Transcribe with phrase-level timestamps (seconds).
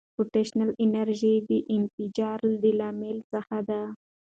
[0.15, 3.81] پوتنشیاله انرژي د انفجار د لاملونو څخه ده.